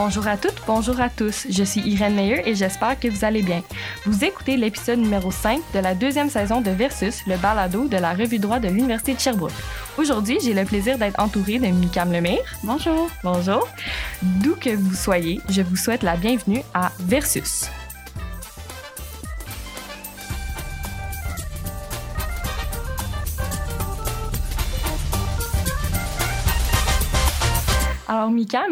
[0.00, 1.48] Bonjour à toutes, bonjour à tous.
[1.50, 3.64] Je suis Irène Meyer et j'espère que vous allez bien.
[4.06, 8.14] Vous écoutez l'épisode numéro 5 de la deuxième saison de Versus, le balado de la
[8.14, 9.50] revue droit de l'Université de Sherbrooke.
[9.98, 12.44] Aujourd'hui, j'ai le plaisir d'être entourée de Micam Lemire.
[12.62, 13.10] Bonjour.
[13.24, 13.66] Bonjour.
[14.22, 17.68] D'où que vous soyez, je vous souhaite la bienvenue à Versus.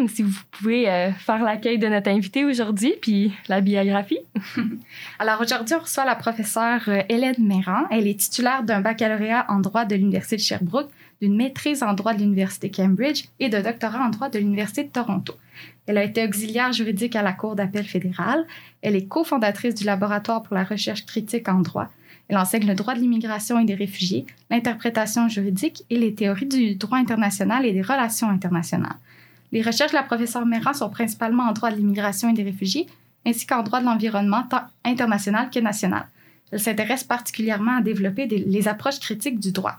[0.08, 4.20] Si vous pouvez euh, faire l'accueil de notre invité aujourd'hui, puis la biographie.
[5.18, 7.84] Alors, aujourd'hui, on reçoit la professeure euh, Hélène Méran.
[7.90, 10.90] Elle est titulaire d'un baccalauréat en droit de l'Université de Sherbrooke,
[11.20, 14.90] d'une maîtrise en droit de l'Université Cambridge et de doctorat en droit de l'Université de
[14.90, 15.34] Toronto.
[15.86, 18.46] Elle a été auxiliaire juridique à la Cour d'appel fédérale.
[18.82, 21.88] Elle est cofondatrice du Laboratoire pour la recherche critique en droit.
[22.28, 26.74] Elle enseigne le droit de l'immigration et des réfugiés, l'interprétation juridique et les théories du
[26.74, 28.96] droit international et des relations internationales.
[29.52, 32.86] Les recherches de la professeure Méran sont principalement en droit de l'immigration et des réfugiés,
[33.24, 36.08] ainsi qu'en droit de l'environnement tant international que national.
[36.50, 39.76] Elle s'intéresse particulièrement à développer les approches critiques du droit.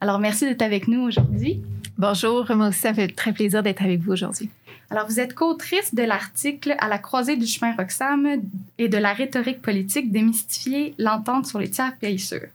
[0.00, 1.62] Alors, merci d'être avec nous aujourd'hui.
[1.96, 4.50] Bonjour, moi aussi, ça fait très plaisir d'être avec vous aujourd'hui.
[4.90, 8.26] Alors, vous êtes co-autrice de l'article À la croisée du chemin Roxham
[8.78, 12.48] et de la rhétorique politique démystifier l'entente sur les tiers pays sûrs.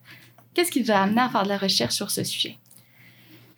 [0.53, 2.57] Qu'est-ce qui vous a amené à faire de la recherche sur ce sujet?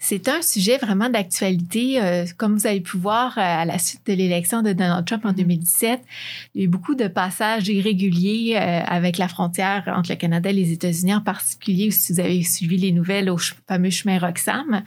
[0.03, 2.01] C'est un sujet vraiment d'actualité.
[2.01, 5.23] Euh, comme vous avez pu voir euh, à la suite de l'élection de Donald Trump
[5.25, 6.03] en 2017, mm-hmm.
[6.55, 10.49] il y a eu beaucoup de passages irréguliers euh, avec la frontière entre le Canada
[10.49, 14.81] et les États-Unis, en particulier si vous avez suivi les nouvelles au fameux chemin Roxham.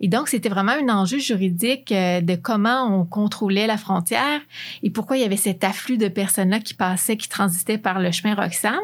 [0.00, 4.40] Et donc, c'était vraiment un enjeu juridique de comment on contrôlait la frontière
[4.84, 8.12] et pourquoi il y avait cet afflux de personnes-là qui passaient, qui transitaient par le
[8.12, 8.78] chemin Roxham.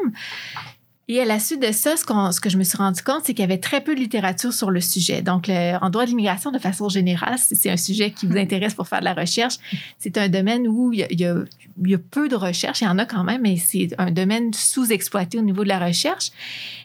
[1.11, 3.33] Et à la suite de ça, ce, ce que je me suis rendu compte, c'est
[3.33, 5.21] qu'il y avait très peu de littérature sur le sujet.
[5.21, 8.75] Donc, en droit de l'immigration, de façon générale, si c'est un sujet qui vous intéresse
[8.75, 9.55] pour faire de la recherche,
[9.99, 12.79] c'est un domaine où il y, a, il y a peu de recherche.
[12.79, 15.85] Il y en a quand même, mais c'est un domaine sous-exploité au niveau de la
[15.85, 16.31] recherche.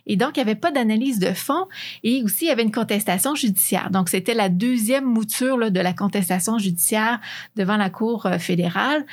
[0.08, 1.68] Et donc, il n'y avait pas d'analyse de fond
[2.02, 3.90] et aussi, il y avait une contestation judiciaire.
[3.92, 7.20] Donc, c'était la deuxième mouture là, de la contestation judiciaire
[7.54, 9.06] devant la Cour euh, fédérale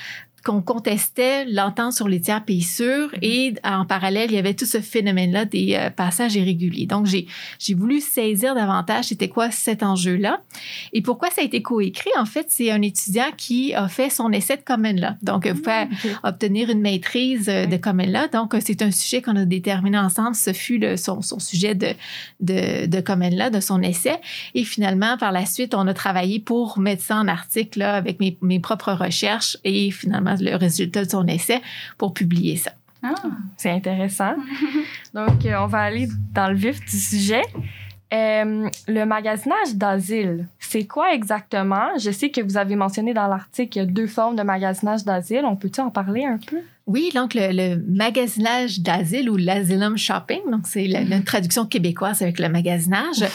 [0.43, 3.19] qu'on contestait l'entente sur les tiers pays sûrs mm-hmm.
[3.21, 6.85] et en parallèle, il y avait tout ce phénomène-là des euh, passages irréguliers.
[6.85, 7.27] Donc, j'ai,
[7.59, 10.41] j'ai voulu saisir davantage c'était quoi cet enjeu-là.
[10.91, 12.09] Et pourquoi ça a été coécrit?
[12.17, 15.11] En fait, c'est un étudiant qui a fait son essai de common law.
[15.21, 18.27] Donc, vous pouvez mm, obtenir une maîtrise euh, de common law.
[18.31, 20.35] Donc, c'est un sujet qu'on a déterminé ensemble.
[20.35, 21.89] Ce fut le, son, son, sujet de,
[22.39, 24.19] de, de common law, de son essai.
[24.55, 28.19] Et finalement, par la suite, on a travaillé pour mettre ça en article là, avec
[28.19, 31.61] mes, mes propres recherches et finalement, le résultat de son essai
[31.97, 32.71] pour publier ça.
[33.03, 33.15] Ah,
[33.57, 34.35] c'est intéressant.
[35.13, 37.43] Donc, euh, on va aller dans le vif du sujet.
[38.13, 41.97] Euh, le magasinage d'asile, c'est quoi exactement?
[41.97, 45.03] Je sais que vous avez mentionné dans l'article qu'il y a deux formes de magasinage
[45.03, 45.41] d'asile.
[45.45, 46.59] On peut-tu en parler un peu?
[46.85, 51.23] Oui, donc le, magasinage d'asile ou l'asylum shopping, donc c'est la, mm-hmm.
[51.23, 53.25] traduction québécoise avec le magasinage.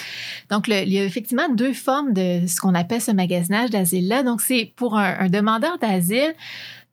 [0.49, 4.23] Donc, il y a effectivement deux formes de ce qu'on appelle ce magasinage d'asile-là.
[4.23, 6.35] Donc, c'est pour un demandeur d'asile,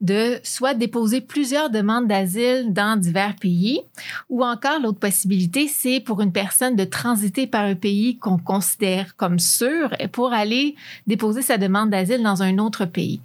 [0.06, 3.82] de soit déposer plusieurs demandes d'asile dans divers pays,
[4.30, 9.16] ou encore l'autre possibilité, c'est pour une personne de transiter par un pays qu'on considère
[9.16, 10.76] comme sûr pour aller
[11.08, 13.20] déposer sa demande d'asile dans un autre pays.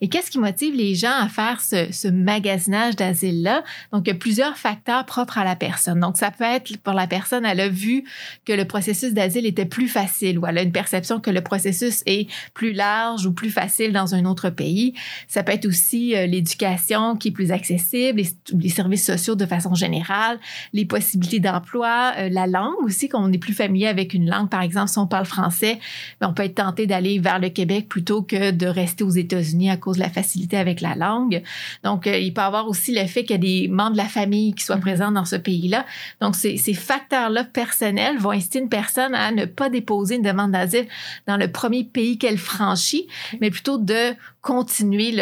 [0.00, 3.62] Et qu'est-ce qui motive les gens à faire ce, ce magasinage d'asile-là?
[3.92, 6.00] Donc, il y a plusieurs facteurs propres à la personne.
[6.00, 8.04] Donc, ça peut être pour la personne, elle a vu
[8.44, 12.02] que le processus d'asile était plus facile ou elle a une perception que le processus
[12.06, 14.94] est plus large ou plus facile dans un autre pays.
[15.28, 19.74] Ça peut être aussi euh, l'éducation qui est plus accessible, les, services sociaux de façon
[19.74, 20.38] générale,
[20.72, 24.48] les possibilités d'emploi, euh, la langue aussi, qu'on est plus familier avec une langue.
[24.48, 25.78] Par exemple, si on parle français,
[26.20, 29.70] ben, on peut être tenté d'aller vers le Québec plutôt que de rester aux États-Unis
[29.70, 31.42] à cause de la facilité avec la langue.
[31.82, 33.98] Donc, euh, il peut y avoir aussi le fait qu'il y a des membres de
[33.98, 34.80] la famille qui soient mm-hmm.
[34.80, 35.86] présents dans ce pays-là.
[36.20, 40.52] Donc, ces, ces facteurs-là personnels vont inciter une personne à ne pas déposer une demande
[40.52, 40.86] d'asile
[41.26, 43.06] dans le premier pays qu'elle franchit,
[43.40, 45.16] mais plutôt de continuer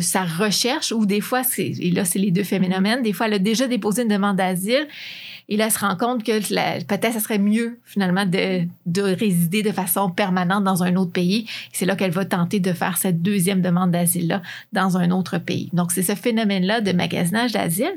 [0.00, 3.02] sa recherche ou des fois, c'est, et là, c'est les deux phénomènes.
[3.02, 4.86] Des fois, elle a déjà déposé une demande d'asile
[5.48, 6.38] Et là, elle se rend compte que
[6.84, 11.46] peut-être ça serait mieux finalement de, de résider de façon permanente dans un autre pays.
[11.72, 14.40] C'est là qu'elle va tenter de faire cette deuxième demande d'asile-là
[14.72, 15.68] dans un autre pays.
[15.74, 17.92] Donc, c'est ce phénomène-là de magasinage d'asile.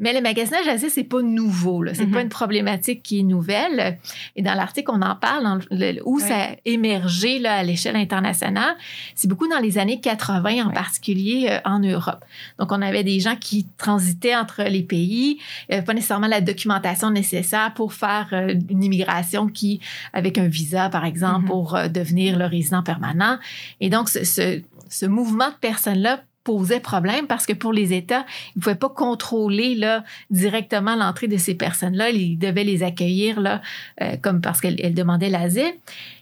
[0.00, 1.84] Mais le magasinage d'asile, c'est pas nouveau.
[1.94, 2.24] C'est pas mhm.
[2.24, 3.98] une problématique qui est nouvelle.
[4.36, 5.60] Et dans l'article, on en parle,
[6.04, 8.76] où ça a émergé là, à l'échelle internationale.
[9.14, 12.22] C'est beaucoup dans les années 80, en particulier euh, en Europe.
[12.58, 15.38] Donc, on avait des gens qui transitaient entre les pays,
[15.70, 19.80] il pas nécessairement la documentation nécessaire pour faire euh, une immigration qui,
[20.12, 21.46] avec un visa, par exemple, mhm.
[21.46, 23.38] pour euh, devenir le résident permanent.
[23.80, 28.26] Et donc, ce, ce, ce mouvement de personnes-là posait problème parce que pour les États,
[28.54, 32.10] ils ne pouvaient pas contrôler là, directement l'entrée de ces personnes-là.
[32.10, 33.62] Ils devaient les accueillir là,
[34.00, 35.72] euh, comme parce qu'elles demandaient l'asile.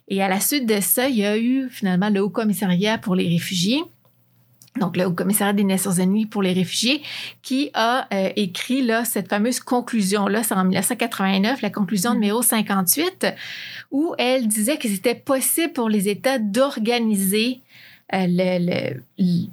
[0.08, 3.14] Et à la suite de ça, il y a eu finalement le Haut Commissariat pour
[3.14, 3.82] les réfugiés.
[4.78, 7.02] Donc, le Commissariat des Nations Unies pour les réfugiés,
[7.42, 12.14] qui a euh, écrit là, cette fameuse conclusion-là, c'est en 1989, la conclusion mm.
[12.14, 13.26] numéro 58,
[13.90, 17.60] où elle disait que c'était possible pour les États d'organiser
[18.14, 19.48] euh, le, le,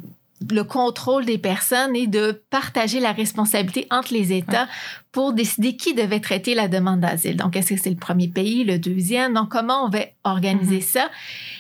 [0.52, 4.68] le contrôle des personnes et de partager la responsabilité entre les États
[5.12, 7.38] pour décider qui devait traiter la demande d'asile.
[7.38, 9.34] Donc, est-ce que c'est le premier pays, le deuxième?
[9.34, 10.82] Donc, comment on va organiser mm-hmm.
[10.82, 11.10] ça?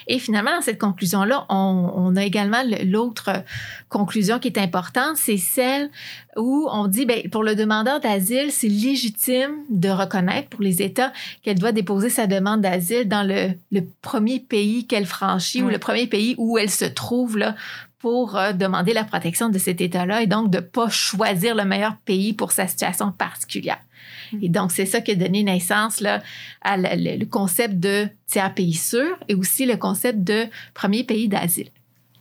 [0.05, 3.43] Et finalement, dans cette conclusion-là, on, a également l'autre
[3.89, 5.89] conclusion qui est importante, c'est celle
[6.35, 11.11] où on dit, ben, pour le demandeur d'asile, c'est légitime de reconnaître pour les États
[11.41, 13.55] qu'elle doit déposer sa demande d'asile dans le,
[14.01, 17.55] premier pays qu'elle franchit ou le premier pays où elle se trouve là,
[17.99, 21.65] pour euh, demander la protection de cet État-là et donc de ne pas choisir le
[21.65, 23.79] meilleur pays pour sa situation particulière.
[24.31, 24.39] Mm.
[24.43, 26.21] Et donc, c'est ça qui a donné naissance là,
[26.61, 31.69] à le, concept de tiers pays sûr et aussi le concept de premier pays d'asile.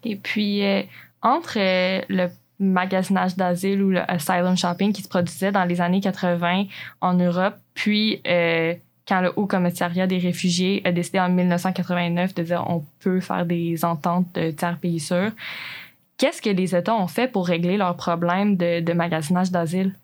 [0.05, 0.83] Et puis, euh,
[1.23, 6.01] entre euh, le magasinage d'asile ou le asylum shopping qui se produisait dans les années
[6.01, 6.65] 80
[7.03, 8.23] en Europe, puis
[9.07, 13.47] quand le Haut Commissariat des réfugiés a décidé en 1989 de dire on peut faire
[13.47, 15.31] des ententes de tiers pays sûrs,
[16.19, 19.95] qu'est-ce que les États ont fait pour régler leurs problèmes de, magasinage d'asile?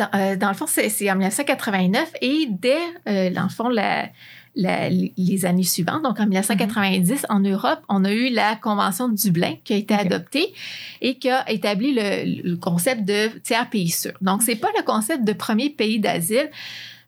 [0.00, 2.76] Euh, dans, le fond, c'est en 1989 et dès,
[3.08, 7.26] euh, dans le fond, les années suivantes, donc en 1990, mm-hmm.
[7.28, 10.52] en Europe, on a eu la Convention de Dublin qui a été adoptée
[11.00, 14.12] et qui a établi le, le concept de tiers pays sûr.
[14.20, 16.50] Donc, c'est pas le concept de premier pays d'asile.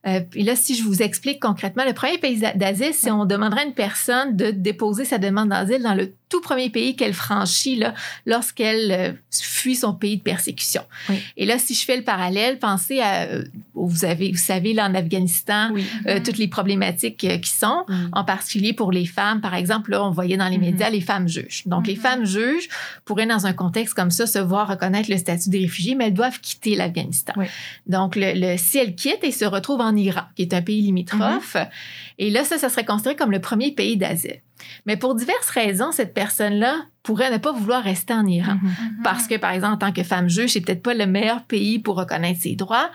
[0.06, 3.62] Euh, et là, si je vous explique concrètement, le premier pays d'asile, c'est on demanderait
[3.62, 7.76] à une personne de déposer sa demande d'asile dans le tout premier pays qu'elle franchit
[7.76, 7.94] là,
[8.24, 10.82] lorsqu'elle euh, fuit son pays de persécution.
[11.36, 13.44] Et là, si je fais le parallèle, pensez à, euh,
[13.74, 15.70] vous avez, vous savez, là, en Afghanistan,
[16.06, 19.40] euh, toutes les problématiques qui sont, en particulier pour les femmes.
[19.40, 20.60] Par exemple, là, on voyait dans les mm-hmm.
[20.60, 21.62] médias les femmes juges.
[21.66, 22.00] Donc, les mm-hmm.
[22.00, 22.68] femmes juges
[23.04, 26.14] pourraient, dans un contexte comme ça, se voir reconnaître le statut des réfugiés, mais elles
[26.14, 27.34] doivent quitter l'Afghanistan.
[27.86, 31.54] Donc, le, si elles quittent et se retrouvent en Iran, qui est un pays limitrophe,
[31.54, 31.68] mm-hmm.
[32.18, 34.40] et là, ça, ça serait considéré comme le premier pays d'asile.
[34.86, 38.54] Mais pour diverses raisons, cette personne-là pourrait ne pas vouloir rester en Iran.
[38.54, 38.68] Mhm.
[38.68, 39.02] Mhm.
[39.04, 41.78] Parce que, par exemple, en tant que femme juge, c'est peut-être pas le meilleur pays
[41.78, 42.90] pour reconnaître ses droits.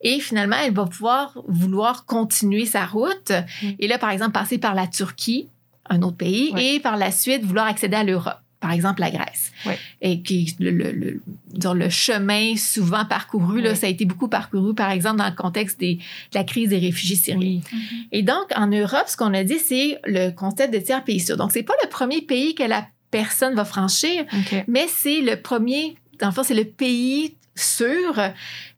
[0.00, 3.32] Et finalement, elle va pouvoir vouloir continuer sa route.
[3.62, 3.74] Mhm.
[3.78, 5.48] Et là, par exemple, passer par la Turquie,
[5.88, 9.52] un autre pays, et par la suite vouloir accéder à l'Europe par exemple la Grèce.
[10.00, 14.90] Et qui, le, le, le, chemin souvent parcouru, là, ça a été beaucoup parcouru, par
[14.90, 16.00] exemple, dans le contexte des, de
[16.34, 17.60] la crise des réfugiés syriens.
[17.60, 18.08] Mm-hmm.
[18.12, 21.36] Et donc, en Europe, ce qu'on a dit, c'est le concept de tiers pays sûr.
[21.36, 24.24] Donc, c'est pas le premier pays que la personne va franchir,
[24.68, 28.14] mais c'est le premier, dans le fond, c'est le pays sûr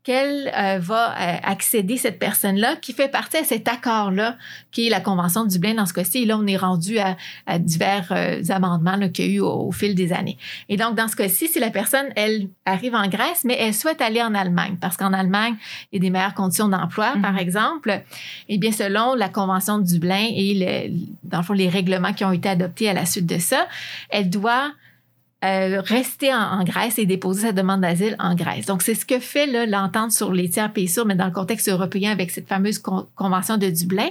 [0.09, 4.39] qu'elle euh, va euh, accéder, cette personne-là, qui fait partie de cet accord-là,
[4.73, 6.23] qui est la Convention de Dublin dans ce cas-ci.
[6.23, 9.95] Et là, on est rendu à, divers euh, amendements qu'il y a eu au, fil
[9.95, 10.39] des années.
[10.71, 14.01] Et donc, dans ce cas-ci, si la personne, elle arrive en Grèce, mais elle souhaite
[14.01, 15.57] aller en Allemagne, parce qu'en Allemagne,
[15.93, 17.41] il y a des meilleures conditions d'emploi, par mhm.
[17.41, 18.03] exemple,
[18.49, 22.25] eh bien, selon la Convention de Dublin et, le, dans le fond, les règlements qui
[22.25, 23.69] ont été adoptés à la suite de ça,
[24.09, 24.73] elle doit
[25.45, 28.67] euh, rester en, Grèce et déposer sa demande d'asile en Grèce.
[28.67, 31.69] Donc, c'est ce que fait l'entente sur les tiers pays sûrs, mais dans le contexte
[31.69, 32.79] européen avec cette fameuse
[33.15, 34.09] convention de Dublin.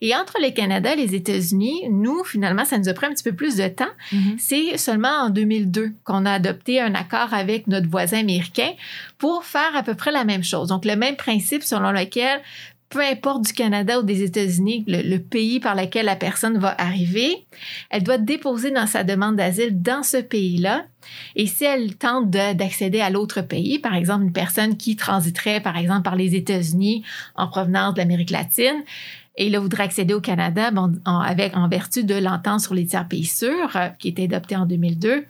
[0.00, 3.22] Et entre le Canada et les États-Unis, nous, finalement, ça nous a pris un petit
[3.22, 3.84] peu plus de temps.
[4.12, 4.34] Mm-hmm.
[4.38, 8.72] C'est seulement en 2002 qu'on a adopté un accord avec notre voisin américain
[9.18, 10.68] pour faire à peu près la même chose.
[10.68, 12.40] Donc, le même principe selon lequel
[12.88, 17.44] peu importe du Canada ou des États-Unis, le, pays par lequel la personne va arriver,
[17.90, 20.84] elle doit déposer dans sa demande d'asile dans ce pays-là.
[21.34, 25.76] Et si elle tente d'accéder à l'autre pays, par exemple une personne qui transiterait par
[25.76, 28.84] exemple par les États-Unis en provenance de l'Amérique latine,
[29.36, 32.86] et là voudrait accéder au Canada bon, en, avec, en vertu de l'entente sur les
[32.86, 35.24] tiers pays sûrs euh, qui était adoptée en 2002,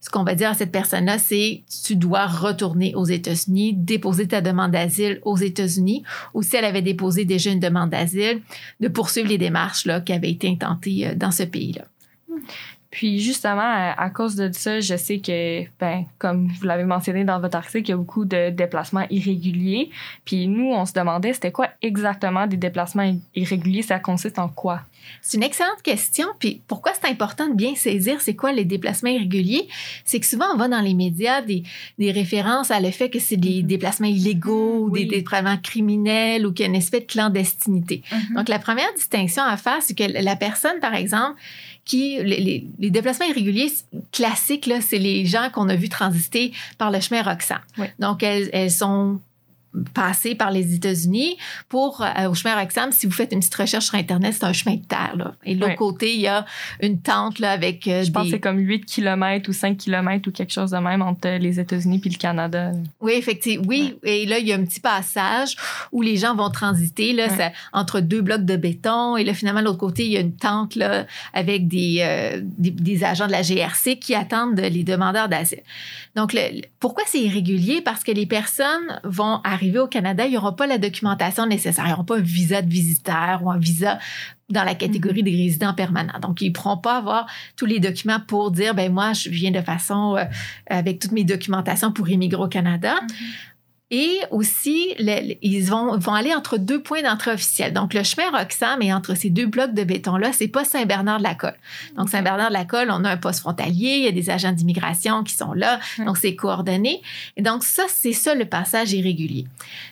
[0.00, 4.40] ce qu'on va dire à cette personne-là, c'est tu dois retourner aux États-Unis, déposer ta
[4.40, 8.42] demande d'asile aux États-Unis, ou si elle avait déposé déjà une demande d'asile,
[8.80, 11.84] de poursuivre les démarches là, qui avaient été intentées euh, dans ce pays-là.
[12.90, 17.38] Puis justement, à, cause de ça, je sais que, ben, comme vous l'avez mentionné dans
[17.38, 19.90] votre article, il y a beaucoup de déplacements irréguliers.
[20.24, 23.82] Puis nous, on se demandait, c'était quoi exactement des déplacements irréguliers?
[23.82, 24.80] Ça consiste en quoi?
[25.22, 26.26] C'est une excellente question.
[26.38, 29.68] Puis pourquoi c'est important de bien saisir c'est quoi les déplacements irréguliers?
[30.04, 31.62] C'est que souvent, on voit dans les médias des,
[31.98, 33.66] des références à le fait que c'est des mm-hmm.
[33.66, 38.02] déplacements illégaux, ou des déplacements criminels ou qu'il y a une espèce de clandestinité.
[38.10, 38.34] Mm-hmm.
[38.34, 41.38] Donc, la première distinction à faire, c'est que la personne, par exemple,
[41.88, 43.72] qui les, les, déplacements irréguliers
[44.12, 47.60] classiques c'est les gens qu'on a vu transiter par le chemin Roxham.
[47.98, 49.20] Donc elles, elles sont
[49.94, 51.36] passer par les États-Unis
[51.68, 52.92] pour euh, au chemin Roxham.
[52.92, 55.14] Si vous faites une petite recherche sur Internet, c'est un chemin de terre.
[55.16, 55.34] Là.
[55.44, 56.44] Et de l'autre côté, il y a
[56.80, 60.28] une tente là, avec euh, Je pense que c'est comme 8 km ou 5 km
[60.28, 62.72] ou quelque chose de même entre les États-Unis puis le Canada.
[63.00, 63.66] Oui, effectivement.
[63.68, 65.56] Oui, et là, il y a un petit passage
[65.92, 67.28] où les gens vont transiter là,
[67.72, 69.16] entre deux blocs de béton.
[69.16, 72.40] Et là, finalement, de l'autre côté, il y a une tente là, avec des, euh,
[72.42, 75.62] des, des, agents de la GRC qui attendent les demandeurs d'asile.
[76.16, 77.80] Donc, le, pourquoi c'est irrégulier?
[77.80, 81.84] Parce que les personnes vont arriver au Canada, ils n'auront pas la documentation nécessaire.
[81.86, 83.98] Ils n'auront pas un visa de visiteur ou un visa
[84.48, 85.30] dans la catégorie mhm.
[85.30, 86.18] des résidents permanents.
[86.20, 89.50] Donc, ils ne pourront pas avoir tous les documents pour dire, ben moi, je viens
[89.50, 90.24] de façon, euh,
[90.70, 92.94] avec toutes mes documentations pour immigrer au Canada.
[93.02, 93.26] Mhm.
[93.90, 97.72] Et aussi, ils vont, vont aller entre deux points d'entrée officiels.
[97.72, 100.32] Donc, le chemin Roxham est entre ces deux blocs de béton-là.
[100.34, 101.56] C'est pas Saint-Bernard-de-la-Colle.
[101.96, 105.54] Donc, Saint-Bernard-de-la-Colle, on a un poste frontalier, il y a des agents d'immigration qui sont
[105.54, 105.80] là.
[106.04, 107.00] Donc, c'est coordonné.
[107.38, 109.46] Et donc, ça, c'est ça le passage irrégulier.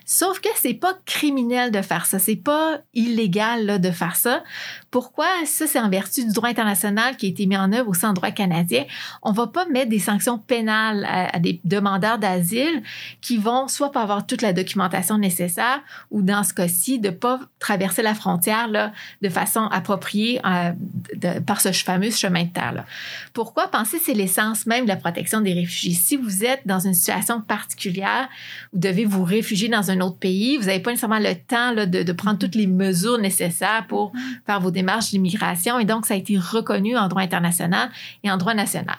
[0.08, 2.18] Sauf que c'est pas criminel de faire ça.
[2.18, 4.42] C'est pas illégal là, de faire ça.
[4.90, 5.26] Pourquoi?
[5.44, 8.12] Ça, c'est en vertu du droit international qui a été mis en œuvre aussi en
[8.12, 8.84] droit canadien.
[9.22, 12.82] On va pas mettre des sanctions pénales à, à des demandeurs d'asile
[13.20, 17.40] qui vont soit pas avoir toute la documentation nécessaire ou dans ce cas-ci, de pas
[17.58, 22.72] traverser la frontière là, de façon appropriée euh, par ce fameux chemin de terre.
[22.72, 22.84] Là.
[23.32, 23.66] Pourquoi?
[23.68, 25.94] penser c'est l'essence même de la protection des réfugiés?
[25.94, 28.28] Si vous êtes dans une situation particulière,
[28.72, 31.86] vous devez vous réfugier dans un autre pays, vous n'avez pas nécessairement le temps là,
[31.86, 34.12] de, de, prendre toutes les mesures nécessaires pour
[34.46, 37.90] faire vos démarches d'immigration et donc ça a été reconnu en droit international
[38.24, 38.96] et en droit national.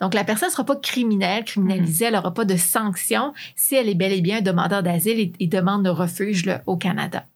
[0.00, 3.88] Donc, la personne ne sera pas criminelle, criminalisée, elle n'aura pas de sanctions si elle
[3.88, 7.26] est bel et bien un demandeur d'asile et, demande de refuge au Canada.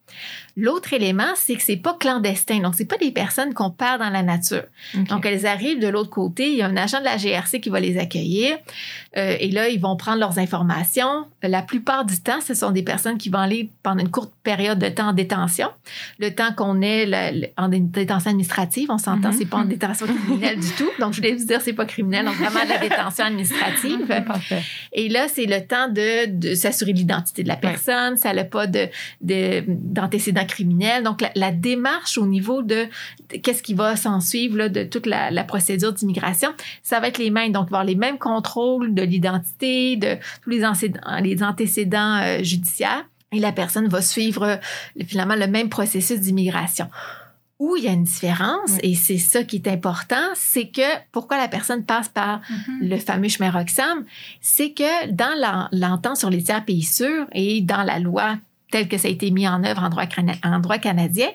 [0.58, 2.60] L'autre élément, c'est que c'est pas clandestin.
[2.60, 4.64] Donc, c'est pas des personnes qu'on perd dans la nature.
[5.10, 6.48] Donc, elles arrivent de l'autre côté.
[6.48, 8.56] Il y a un agent de la GRC qui va les accueillir.
[9.18, 11.26] Euh, et là, ils vont prendre leurs informations.
[11.42, 14.78] La plupart du temps, ce sont des personnes qui vont aller pendant une courte période
[14.78, 15.68] de temps en détention.
[16.18, 19.36] Le temps qu'on est en détention administrative, on s'entend, mhm.
[19.38, 20.88] c'est pas en détention criminelle du tout.
[21.00, 22.24] Donc, je voulais vous dire, c'est pas criminel.
[22.24, 24.24] Donc, vraiment, la détention administrative.
[24.94, 28.16] et là, c'est le temps de, s'assurer de l'identité de la personne.
[28.16, 28.88] Ça n'a pas de,
[29.20, 31.02] d'antécédents criminel.
[31.02, 32.86] Donc, la, démarche au niveau de,
[33.42, 36.50] qu'est-ce qui va s'en suivre de toute la, procédure d'immigration,
[36.82, 37.52] ça va être les mêmes.
[37.52, 40.62] Donc, voir les mêmes contrôles de l'identité, de tous les,
[41.22, 43.04] les antécédents euh, judiciaires.
[43.32, 44.56] Et la personne va suivre euh,
[45.06, 46.88] finalement le même processus d'immigration.
[47.58, 51.38] Où il y a une différence, et c'est ça qui est important, c'est que pourquoi
[51.38, 52.88] la personne passe par mm-hmm.
[52.88, 54.04] le fameux chemin Roxham,
[54.42, 58.36] c'est que dans l'entente sur les tiers pays sûrs et dans la loi
[58.76, 60.04] tel que ça a été mis en œuvre en droit,
[60.44, 61.28] en droit canadien,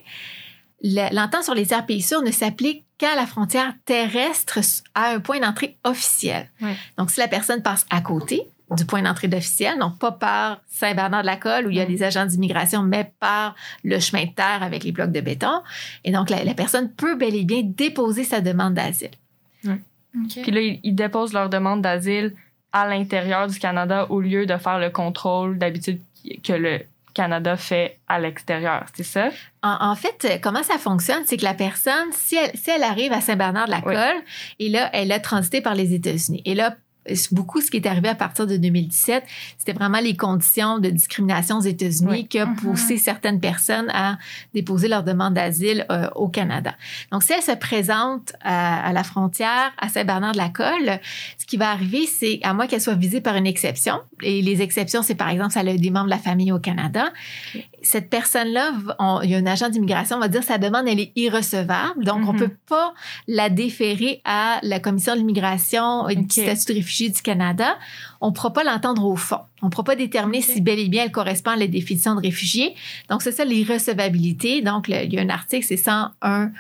[0.84, 4.60] l'entente sur les tiers pays sûrs ne s'applique qu'à la frontière terrestre
[4.94, 6.50] à un point d'entrée officiel.
[6.98, 8.44] Donc, si la personne passe à côté
[8.78, 12.84] du point d'entrée officiel, donc pas par Saint-Bernard-de-la-Colle où il y a des agents d'immigration,
[12.84, 15.62] mais par le chemin de terre avec les blocs de béton.
[16.04, 19.12] Et donc, la, personne peut bel et bien déposer sa demande d'asile.
[19.64, 22.36] Puis là, ils déposent leur demande d'asile
[22.72, 26.00] à l'intérieur du Canada au lieu de faire le contrôle d'habitude
[26.44, 26.82] que le
[27.14, 29.30] Canada fait à l'extérieur, c'est ça?
[29.64, 33.22] En, fait, comment ça fonctionne, c'est que la personne, si elle, si elle arrive à
[33.22, 34.22] Saint-Bernard-de-la-Colle,
[34.60, 36.42] et là, elle a transité par les États-Unis.
[36.46, 36.76] Et là,
[37.32, 39.24] beaucoup ce qui est arrivé à partir de 2017,
[39.58, 42.56] c'était vraiment les conditions de discrimination aux États-Unis qui a mm-hmm.
[42.56, 44.18] poussé certaines personnes à
[44.54, 46.76] déposer leur demande d'asile euh, au Canada.
[47.12, 51.00] Donc, si elle se présente à, la frontière à Saint-Bernard-de-la-Colle,
[51.38, 54.02] ce qui va arriver, c'est à moins qu'elle soit visée par une exception.
[54.22, 57.12] Et les exceptions, c'est par exemple, ça a des membres de la famille au Canada.
[57.82, 58.74] Cette personne-là,
[59.24, 62.04] il y a un agent d'immigration, va dire sa demande, elle est irrecevable.
[62.04, 62.38] Donc, on mm-hmm.
[62.38, 62.94] peut pas
[63.28, 67.78] la déférer à la commission de l'immigration et du statut de du Canada,
[68.20, 69.40] on ne pourra pas l'entendre au fond.
[69.62, 72.22] On ne pourra pas déterminer si bel et bien elle correspond à la définition de
[72.22, 72.76] réfugié.
[73.10, 74.62] Donc, c'est ça l'irrecevabilité.
[74.62, 76.52] Donc, il y a un article, c'est 101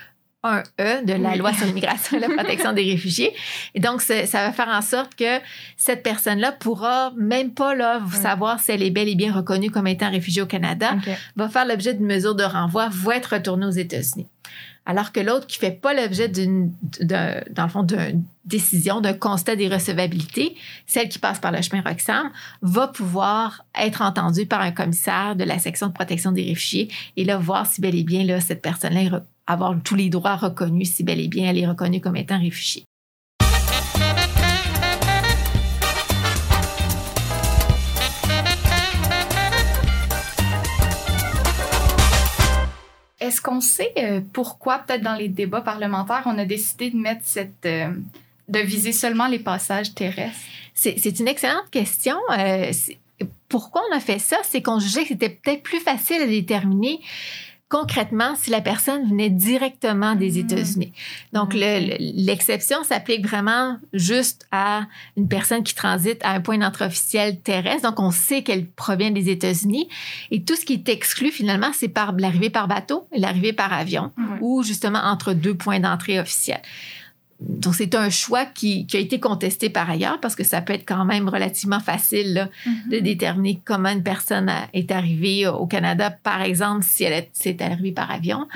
[0.43, 1.37] 1E de la Oui.
[1.37, 3.33] loi sur l'immigration et la protection des réfugiés.
[3.75, 5.39] Et donc, ça va faire en sorte que
[5.77, 9.87] cette personne-là pourra même pas là, savoir si elle est bel et bien reconnue comme
[9.87, 10.95] étant réfugiée au Canada,
[11.35, 14.27] va faire l'objet d'une mesure de renvoi, va être retournée aux États-Unis.
[14.83, 19.13] Alors que l'autre qui fait pas l'objet d'une, d'un- dans le fond, d'une décision, d'un
[19.13, 20.55] constat d'irrecevabilité,
[20.87, 22.31] celle qui passe par le chemin Roxham,
[22.63, 27.23] va pouvoir être entendue par un commissaire de la section de protection des réfugiés et
[27.25, 29.11] là, voir si bel et bien, là, cette personne-là, est
[29.51, 32.85] avoir tous les droits reconnus, si bel et bien elle est reconnue comme étant réfugiée.
[43.19, 47.21] Est-ce qu'on sait euh, pourquoi, peut-être dans les débats parlementaires, on a décidé de mettre
[47.23, 47.65] cette.
[47.65, 47.93] euh,
[48.49, 50.37] de viser seulement les passages terrestres?
[50.73, 52.17] C'est, une excellente question.
[52.37, 52.71] Euh,
[53.47, 54.37] pourquoi on a fait ça?
[54.43, 56.99] C'est qu'on jugeait que c'était peut-être plus facile à déterminer
[57.71, 60.37] concrètement si la personne venait directement des Mhm.
[60.45, 60.91] États-Unis.
[61.31, 66.85] Donc, le- l'exception s'applique vraiment juste à une personne qui transite à un point d'entrée
[66.85, 67.89] officiel terrestre.
[67.89, 69.87] Donc, on sait qu'elle provient des États-Unis.
[70.31, 73.71] Et tout ce qui est exclu, finalement, c'est par l'arrivée par bateau et l'arrivée par
[73.71, 74.11] avion
[74.41, 76.61] ou justement entre deux points d'entrée officiels.
[77.41, 80.73] Donc, c'est un choix qui, qui a été contesté par ailleurs parce que ça peut
[80.73, 82.49] être quand même relativement facile là,
[82.89, 87.29] de déterminer comment une personne a- est arrivée au Canada, par exemple, si elle est,
[87.33, 88.47] c'est arrivée par avion.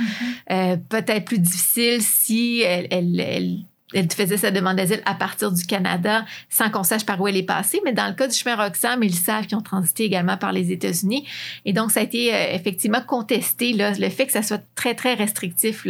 [0.51, 3.57] Euh, peut-être plus difficile si elle, elle, elle-
[3.95, 7.37] elle faisait sa demande d'asile à partir du Canada sans qu'on sache par où elle
[7.37, 7.79] est passée.
[7.85, 10.71] Mais dans le cas du chemin Roxham, ils savent qu'ils ont transité également par les
[10.71, 11.25] États-Unis.
[11.63, 15.13] Et donc, ça a été euh, effectivement contesté, le fait que ça soit très, très
[15.13, 15.87] restrictif,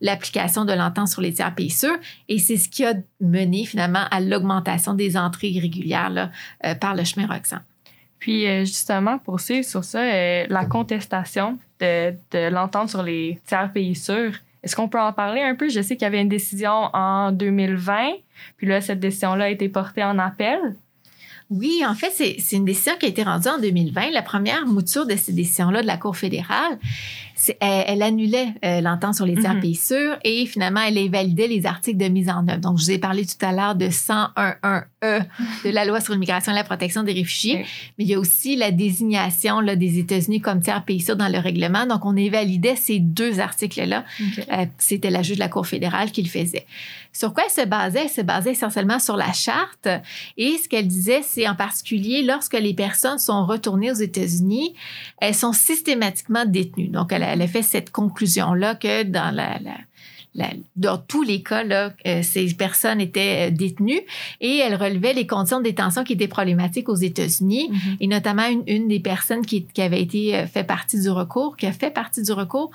[0.00, 1.98] l'application de l'entente sur les tiers pays sûrs.
[2.28, 6.30] Et c'est ce qui a mené finalement à l'augmentation des entrées irrégulières
[6.64, 7.60] euh, par le chemin Roxham.
[8.18, 10.02] Puis euh, justement, pour suivre sur ça,
[10.46, 15.54] la contestation de l'entente sur les tiers pays sûrs, est-ce qu'on peut en parler un
[15.54, 15.68] peu?
[15.68, 18.12] Je sais qu'il y avait une décision en 2020,
[18.56, 20.58] puis là, cette décision-là a été portée en appel.
[21.50, 24.10] Oui, en fait, c'est une décision qui a été rendue en 2020.
[24.12, 26.78] La première mouture de ces décisions-là de la Cour fédérale,
[27.60, 29.60] elle, elle annulait euh, l'entente sur les tiers Mhm.
[29.60, 32.60] pays sûrs et finalement, elle invalidait les articles de mise en œuvre.
[32.60, 34.84] Donc, je vous ai parlé tout à l'heure de 101.1e
[35.64, 37.64] de la loi sur l'immigration et la protection des réfugiés,
[37.98, 41.28] mais il y a aussi la désignation là, des États-Unis comme tiers pays sûrs dans
[41.28, 41.86] le règlement.
[41.86, 44.04] Donc, on invalidait ces deux articles-là
[44.52, 46.66] euh, C'était la juge de la Cour fédérale qui le faisait.
[47.12, 48.02] Sur quoi elle se basait?
[48.04, 49.88] Elle se basait essentiellement sur la charte.
[50.38, 54.74] Et ce qu'elle disait, c'est en particulier lorsque les personnes sont retournées aux États-Unis,
[55.20, 56.88] elles sont systématiquement détenues.
[56.88, 59.78] Donc, elle, a- elle a fait cette conclusion-là que dans la, la-
[60.34, 64.00] la- dans tous les cas, là, euh, ces personnes étaient euh, détenues
[64.40, 67.96] et elle relevait les conditions de détention qui étaient problématiques aux États-Unis Mhm.
[68.00, 71.58] et notamment une, une des personnes qui, qui avait été euh, fait partie du recours,
[71.58, 72.70] qui a fait partie du recours,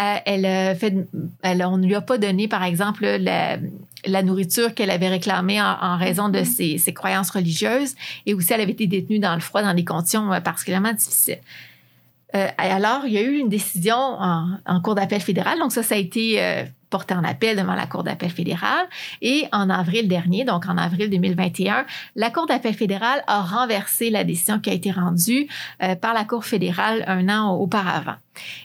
[0.00, 0.94] euh, elle fait,
[1.42, 3.58] elle, on ne lui a pas donné, par exemple, la,
[4.06, 6.44] la nourriture qu'elle avait réclamée en, en raison de Mhm.
[6.44, 9.84] ses, ses croyances religieuses, et aussi elle avait été détenue dans le froid dans des
[9.84, 11.40] conditions particulièrement difficiles.
[12.34, 15.58] Euh, alors, il y a eu une décision en, en Cour d'appel fédérale.
[15.58, 18.86] Donc, ça, ça a été euh, porté en appel devant la Cour d'appel fédérale.
[19.22, 24.22] Et en avril dernier, donc en avril 2021, la Cour d'appel fédérale a renversé la
[24.22, 25.48] décision qui a été rendue
[25.82, 28.16] euh, par la Cour fédérale un an auparavant.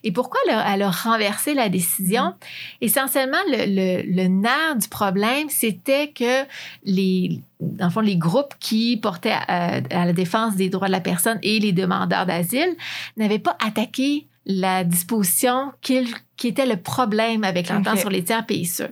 [0.04, 2.34] Et pourquoi elle a, renversé la décision?
[2.82, 6.46] Essentiellement, le, le, nerf du problème, c'était que
[6.84, 10.94] les, dans le fond, les groupes qui portaient à, à la défense des droits de
[10.94, 12.76] la personne et les demandeurs d'asile
[13.18, 16.08] n'avaient pas attaqué la disposition qu'il-
[16.38, 18.88] qui était le problème avec l'entente sur les tiers pays sûrs.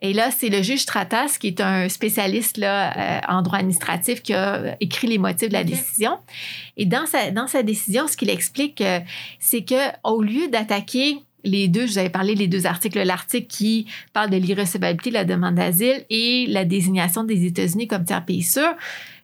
[0.00, 4.22] Et là, c'est le juge Stratas, qui est un spécialiste là, euh, en droit administratif,
[4.22, 6.16] qui a écrit les motifs de la décision.
[6.78, 9.00] Et dans sa, dans sa décision, ce qu'il explique, euh,
[9.38, 13.46] c'est que au lieu d'attaquer les deux, je vous avais parlé des deux articles, l'article
[13.46, 18.24] qui parle de l'irrecevabilité de la demande d'asile et la désignation des États-Unis comme tiers
[18.24, 18.74] pays sûr.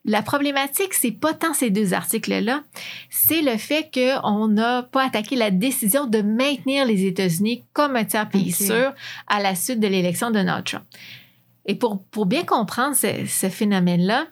[0.04, 2.64] La problématique, c'est pas tant ces deux articles-là,
[3.08, 8.04] c'est le fait qu'on n'a pas attaqué la décision de maintenir les États-Unis comme un
[8.04, 8.92] tiers pays sûr
[9.28, 10.84] à la suite de l'élection de Donald Trump.
[11.66, 14.26] Et pour, pour bien comprendre ce, ce phénomène-là,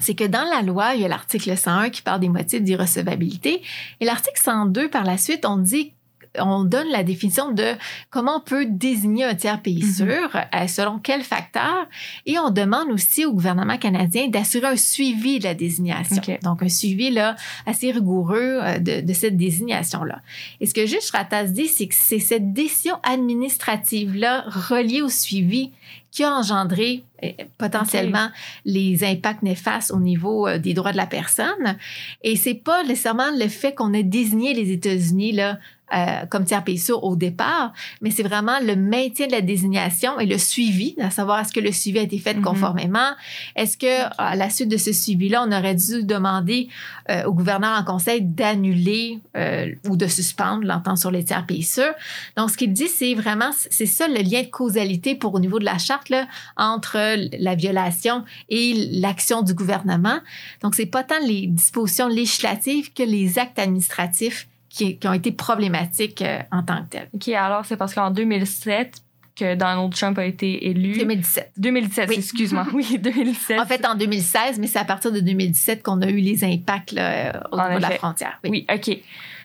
[0.00, 3.62] c'est que dans la loi, il y a l'article 101 qui parle des motifs d'irrecevabilité
[4.00, 5.94] et l'article 102, par la suite, on dit
[6.38, 7.72] on donne la définition de
[8.10, 9.92] comment on peut désigner un tiers pays Mhm.
[9.92, 11.86] sûr, euh, selon quels facteurs,
[12.26, 16.22] et on demande aussi au gouvernement canadien d'assurer un suivi de la désignation.
[16.42, 20.20] Donc, un suivi là, assez rigoureux euh, de, de cette désignation-là.
[20.60, 25.70] Et ce que Juge Ratas dit, c'est que c'est cette décision administrative-là reliée au suivi
[26.10, 28.28] qui a engendré euh, potentiellement
[28.64, 31.76] les impacts néfastes au niveau des droits de la personne.
[32.22, 35.58] Et c'est pas nécessairement le fait qu'on ait désigné les États-Unis là
[35.94, 40.18] euh, comme tiers pays sûr au départ, mais c'est vraiment le maintien de la désignation
[40.18, 42.42] et le suivi, à savoir est-ce que le suivi a été fait Mhm.
[42.42, 43.10] conformément,
[43.56, 46.68] est-ce que à la suite de ce suivi-là, on aurait dû demander
[47.10, 51.62] euh, au gouverneur en conseil d'annuler euh, ou de suspendre l'entente sur les tiers pays
[51.62, 51.94] sûrs.
[52.36, 55.58] Donc, ce qu'il dit, c'est vraiment, c'est ça le lien de causalité pour au niveau
[55.58, 56.26] de la charte là,
[56.56, 56.98] entre
[57.38, 60.18] la violation et l'action du gouvernement.
[60.62, 65.32] Donc, c'est pas tant les dispositions législatives que les actes administratifs qui, qui ont été
[65.32, 67.08] problématiques euh, en tant que tels.
[67.12, 69.02] OK, alors c'est parce qu'en 2007
[69.36, 70.92] que Donald Trump a été élu.
[70.98, 71.52] 2017.
[71.56, 72.16] 2017, Oui.
[72.16, 72.66] excuse-moi.
[72.74, 73.58] Oui, 2017.
[73.60, 76.92] En fait, en 2016, mais c'est à partir de 2017 qu'on a eu les impacts
[76.92, 78.38] là, au En niveau de la frontière.
[78.44, 78.50] Oui.
[78.50, 78.98] Oui, OK.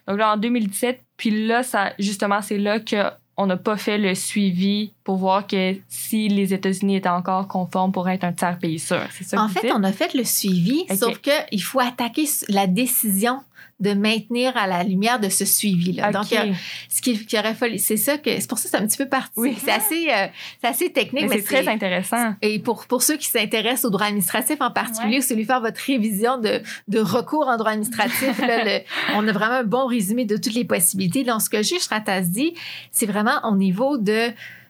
[0.07, 4.13] Donc là, en 2017, puis là, ça, justement, c'est là qu'on n'a pas fait le
[4.15, 8.79] suivi pour voir que si les États-Unis étaient encore conformes pour être un tiers pays
[8.79, 9.01] sûr.
[9.11, 10.97] C'est ça En fait, on a fait le suivi, Ok.
[10.97, 13.39] sauf qu'il faut attaquer la décision
[13.81, 16.11] de maintenir à la lumière de ce suivi-là.
[16.11, 16.31] Donc, OK.
[16.31, 16.55] il y a-
[16.89, 18.97] ce qu'il qui aurait fallu, c'est ça que, c'est pour ça que c'est un petit
[18.97, 19.33] peu parti.
[19.35, 19.57] Oui.
[19.61, 20.27] C'est assez, euh,
[20.61, 22.35] c'est assez technique, Mais mais, c'est très intéressant.
[22.41, 25.81] Et pour, pour ceux qui s'intéressent au droit administratif en particulier, c'est lui faire votre
[25.81, 28.39] révision de, de recours en droit administratif.
[28.39, 28.79] là, le-
[29.15, 31.23] on a vraiment un bon résumé de toutes les possibilités.
[31.25, 32.53] Donc, ce que juge Ratas dit,
[32.91, 34.29] c'est vraiment au niveau de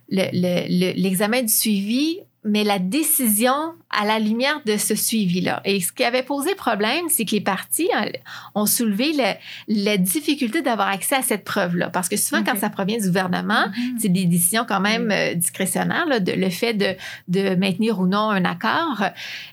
[0.09, 5.61] le- le- le- l'examen du suivi, mais la décision à la lumière de ce suivi-là.
[5.65, 8.09] Et ce qui avait posé problème, c'est que les parties euh,
[8.55, 11.89] ont soulevé le- la difficulté d'avoir accès à cette preuve-là.
[11.89, 13.97] Parce que souvent, quand ça provient du gouvernement, Mhm.
[13.99, 16.95] c'est des décisions quand même euh, discrétionnaires, là, de, le fait de,
[17.27, 19.03] de maintenir ou non un accord.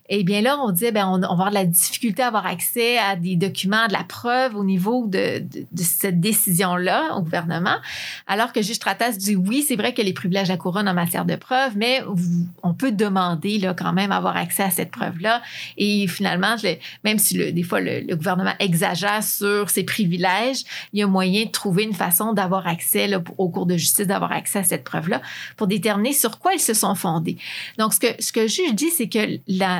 [0.08, 2.46] Eh bien là, on dit, ben, on, on va avoir de la difficulté à avoir
[2.46, 7.22] accès à des documents, de la preuve au niveau de, de, de cette décision-là au
[7.22, 7.76] gouvernement.
[8.26, 11.24] Alors que juge Stratas dit, oui, c'est vrai que les privilèges à couronne en matière
[11.24, 12.02] de preuve, mais
[12.62, 15.42] on peut demander là, quand même avoir accès à cette preuve-là.
[15.76, 16.56] Et finalement,
[17.04, 21.44] même si le- des fois le, gouvernement exagère sur ses privilèges, il y a moyen
[21.44, 25.22] de trouver une façon d'avoir accès au cours de justice, d'avoir accès à cette preuve-là
[25.56, 27.36] pour déterminer sur quoi ils se sont fondés.
[27.78, 29.36] Donc, ce que, ce que le juge dit, c'est que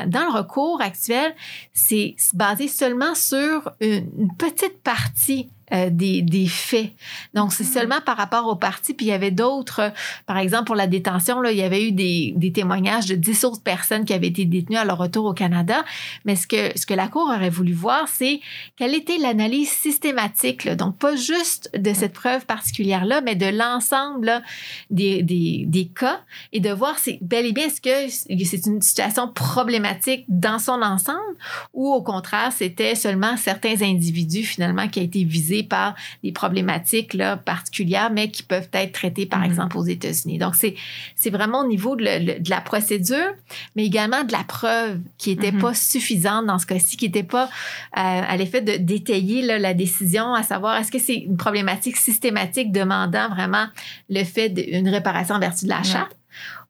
[0.06, 1.34] dans le recours actuel,
[1.72, 6.90] c'est basé seulement sur une, une petite partie euh, des, des faits.
[7.34, 7.70] Donc, c'est Mhm.
[7.72, 8.94] seulement par rapport aux parties.
[8.94, 9.90] Puis, il y avait d'autres, euh,
[10.26, 13.44] par exemple, pour la détention, là, il y avait eu des, des témoignages de 10
[13.44, 15.84] autres personnes qui avaient été détenues à leur retour au Canada.
[16.24, 18.40] Mais ce que, ce que la Cour aurait voulu voir, c'est
[18.76, 24.42] quelle était l'analyse systématique, là, donc pas juste de cette preuve particulière-là, mais de l'ensemble
[24.90, 26.20] des, des, des cas
[26.52, 28.08] et de voir c'est bel et bien est-ce que
[28.44, 31.36] c'est une situation problématique dans son ensemble
[31.72, 35.24] ou au contraire c'était seulement certains individus finalement qui a été
[35.62, 39.46] par des problématiques là, particulières mais qui peuvent être traitées par Mhm.
[39.46, 40.38] exemple aux États-Unis.
[40.38, 43.32] Donc c'est vraiment au niveau de, le- le- de la procédure
[43.76, 45.60] mais également de la preuve qui était Mhm.
[45.60, 47.48] pas suffisante dans ce cas-ci qui était pas euh,
[47.96, 53.28] à l'effet de détailler la décision à savoir est-ce que c'est une problématique systématique demandant
[53.30, 53.66] vraiment
[54.08, 55.82] le fait d'une réparation en vertu de la Ouais.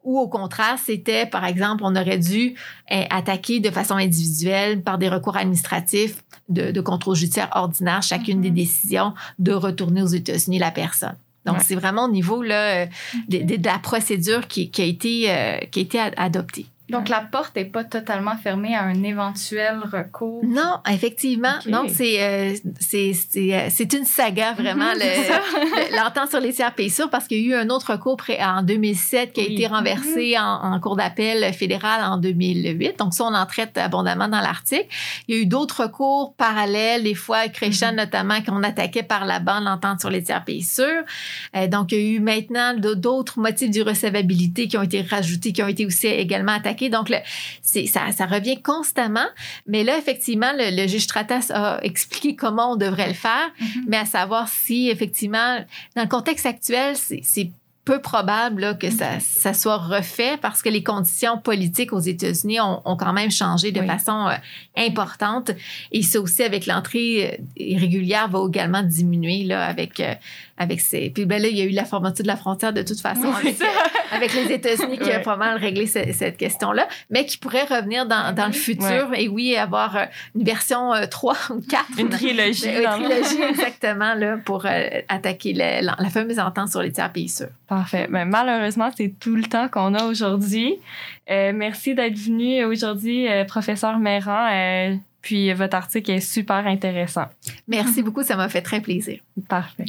[0.04, 2.54] Ou au contraire, c'était, par exemple, on aurait dû
[2.90, 8.38] eh, attaquer de façon individuelle par des recours administratifs de, de contrôle judiciaire ordinaire chacune
[8.38, 8.42] Mhm.
[8.42, 11.16] des décisions de retourner aux États-Unis la personne.
[11.44, 11.64] Donc, Ouais.
[11.66, 12.86] c'est vraiment au niveau là, euh,
[13.28, 16.66] de, de- de la procédure qui, qui a été, euh, qui a été ad- adoptée.
[16.92, 20.42] Donc, la porte n'est pas totalement fermée à un éventuel recours?
[20.44, 21.54] Non, effectivement.
[21.64, 21.70] Ok.
[21.70, 25.40] Donc, c'est euh, c'est- c'est, euh, c'est une saga, vraiment, Mhm, le- ça.
[25.90, 28.16] le- l'entente sur les tiers pays sûrs, parce qu'il y a eu un autre recours
[28.40, 29.54] en 2007 qui a Oui.
[29.54, 32.98] été renversé en, en cour d'appel fédéral en 2008.
[32.98, 34.86] Donc, ça, on en traite abondamment dans l'article.
[35.28, 37.96] Il y a eu d'autres recours parallèles, des fois créchant Mhm.
[37.96, 41.02] notamment, qu'on attaquait par la bande l'entente sur les tiers pays sûrs.
[41.56, 45.62] Euh, donc, il y a eu maintenant d'autres motifs d'irrecevabilité qui ont été rajoutés, qui
[45.62, 46.81] ont été aussi également attaqués.
[46.90, 47.16] Donc, le-
[47.62, 49.26] ça, ça revient constamment.
[49.66, 53.84] Mais là, effectivement, le, le juge Stratas a expliqué comment on devrait le faire, Mhm.
[53.88, 55.58] mais à savoir si, effectivement,
[55.96, 57.50] dans le contexte actuel, c'est,
[57.84, 62.60] peu probable là, que ça, ça soit refait parce que les conditions politiques aux États-Unis
[62.60, 63.86] ont, ont quand même changé de Oui.
[63.88, 64.36] façon euh,
[64.76, 65.50] importante.
[65.90, 70.14] Et ça aussi, avec l'entrée euh, irrégulière, va également diminuer là, avec, euh,
[70.62, 71.10] avec ces...
[71.10, 73.32] Puis ben là, il y a eu la fermeture de la frontière de toute façon
[73.44, 73.54] Oui,
[74.12, 75.22] avec, euh, les États-Unis qui a Ouais.
[75.22, 79.28] pas mal réglé ce- cette question-là, mais qui pourrait revenir dans, dans le futur et
[79.28, 81.84] oui, avoir euh, une version euh, 3 ou 4.
[81.98, 82.68] Une trilogie.
[82.68, 87.12] Une trilogie, exactement, là, pour euh, attaquer la, la- la fameuse entente sur les tiers
[87.12, 87.48] pays sûrs.
[87.66, 88.06] Parfait.
[88.10, 90.78] Mais malheureusement, c'est tout le temps qu'on a aujourd'hui.
[91.30, 94.48] Euh, merci d'être venu aujourd'hui, euh, professeur Méran.
[94.52, 97.26] euh, puis votre article est super intéressant.
[97.68, 99.20] Merci beaucoup, ça m'a fait très plaisir.
[99.48, 99.84] Parfait.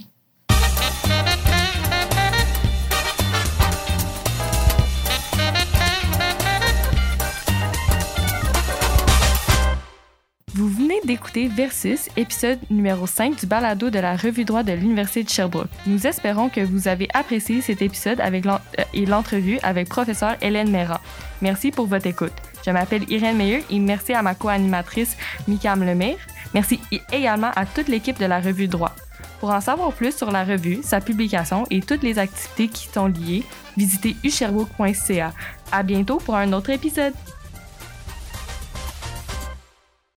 [11.05, 15.69] D'écouter Versus, épisode numéro 5 du balado de la revue droit de l'Université de Sherbrooke.
[15.85, 18.57] Nous espérons que vous avez apprécié cet épisode avec euh,
[18.93, 20.97] et l'entrevue avec professeur Hélène Méran.
[21.41, 22.33] Merci pour votre écoute.
[22.65, 26.17] Je m'appelle Irène Meilleux et merci à ma co-animatrice Mikam Lemire.
[26.53, 26.79] Merci
[27.11, 28.95] également à toute l'équipe de la revue droit.
[29.39, 33.07] Pour en savoir plus sur la revue, sa publication et toutes les activités qui sont
[33.07, 33.43] liées,
[33.75, 35.33] visitez usherbrooke.ca.
[35.71, 37.13] À bientôt pour un autre épisode.